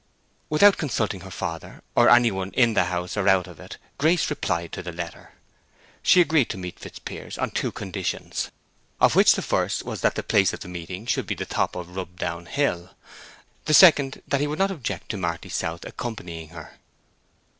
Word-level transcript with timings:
Without 0.49 0.77
consulting 0.77 1.19
her 1.19 1.29
father, 1.29 1.83
or 1.95 2.09
any 2.09 2.31
one 2.31 2.49
in 2.53 2.73
the 2.73 2.85
house 2.85 3.15
or 3.15 3.27
out 3.29 3.45
of 3.45 3.59
it, 3.59 3.77
Grace 3.99 4.31
replied 4.31 4.71
to 4.71 4.81
the 4.81 4.91
letter. 4.91 5.33
She 6.01 6.19
agreed 6.21 6.49
to 6.49 6.57
meet 6.57 6.79
Fitzpiers 6.79 7.37
on 7.37 7.51
two 7.51 7.71
conditions, 7.71 8.49
of 8.99 9.15
which 9.15 9.33
the 9.33 9.43
first 9.43 9.83
was 9.85 10.01
that 10.01 10.15
the 10.15 10.23
place 10.23 10.53
of 10.53 10.65
meeting 10.65 11.05
should 11.05 11.27
be 11.27 11.35
the 11.35 11.45
top 11.45 11.75
of 11.75 11.95
Rubdown 11.95 12.47
Hill, 12.47 12.89
the 13.65 13.75
second 13.75 14.23
that 14.27 14.41
he 14.41 14.47
would 14.47 14.57
not 14.57 14.71
object 14.71 15.09
to 15.09 15.17
Marty 15.17 15.49
South 15.49 15.85
accompanying 15.85 16.49
her. 16.49 16.79